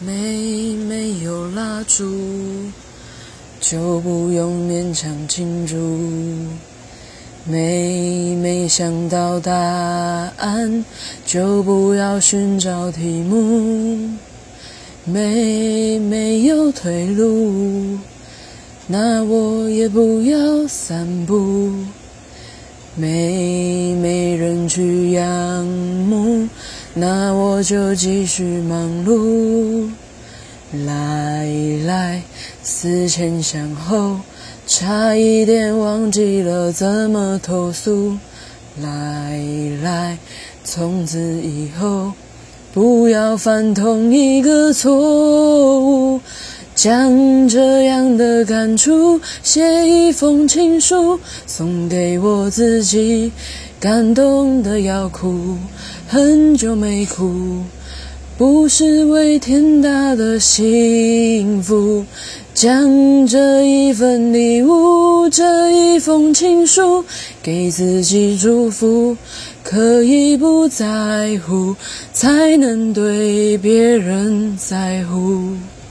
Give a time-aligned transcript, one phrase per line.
[0.00, 2.04] 没没有蜡烛，
[3.60, 5.76] 就不用勉强庆祝。
[7.44, 10.84] 没没想到答案，
[11.26, 14.10] 就不要寻找题目。
[15.04, 17.98] 没没有退路，
[18.86, 21.72] 那我也不要散步。
[22.94, 26.46] 没没人去仰慕。
[27.00, 29.88] 那我就继续忙碌，
[30.84, 31.46] 来
[31.86, 32.22] 来
[32.62, 34.16] 思前想后，
[34.66, 38.16] 差一点忘记了怎么投诉。
[38.82, 39.40] 来
[39.80, 40.18] 来，
[40.64, 42.12] 从此以后
[42.74, 46.20] 不要犯同一个错误。
[46.74, 53.32] 将这样的感触写一封情书，送给我自己。
[53.80, 55.56] 感动的要哭，
[56.08, 57.62] 很久没哭，
[58.36, 62.04] 不是为天大的幸福，
[62.52, 67.04] 将这一份礼物，这一封情书，
[67.40, 69.16] 给自己祝福，
[69.62, 71.76] 可以不在乎，
[72.12, 75.52] 才能对别人在乎。